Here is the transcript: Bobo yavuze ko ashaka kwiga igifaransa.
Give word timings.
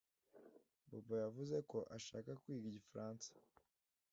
Bobo 0.87 1.13
yavuze 1.23 1.57
ko 1.71 1.77
ashaka 1.97 2.29
kwiga 2.41 2.65
igifaransa. 2.71 3.29